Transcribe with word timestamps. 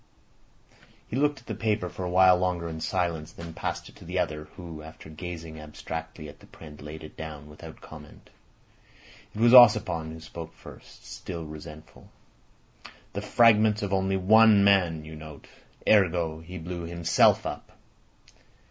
He 1.09 1.15
looked 1.15 1.41
at 1.41 1.45
the 1.45 1.53
paper 1.53 1.87
for 1.87 2.03
a 2.03 2.09
while 2.09 2.35
longer 2.35 2.67
in 2.67 2.81
silence, 2.81 3.31
then 3.31 3.53
passed 3.53 3.87
it 3.87 3.95
to 3.97 4.03
the 4.05 4.17
other, 4.17 4.45
who 4.55 4.81
after 4.81 5.11
gazing 5.11 5.59
abstractedly 5.59 6.27
at 6.27 6.39
the 6.39 6.47
print 6.47 6.81
laid 6.81 7.03
it 7.03 7.15
down 7.15 7.47
without 7.47 7.81
comment. 7.81 8.31
It 9.35 9.39
was 9.39 9.53
Ossipon 9.53 10.11
who 10.11 10.19
spoke 10.19 10.55
first—still 10.55 11.45
resentful. 11.45 12.09
"The 13.13 13.21
fragments 13.21 13.83
of 13.83 13.93
only 13.93 14.17
one 14.17 14.63
man, 14.63 15.05
you 15.05 15.15
note. 15.15 15.45
Ergo: 15.87 16.37
blew 16.41 16.85
himself 16.85 17.45
up. 17.45 17.77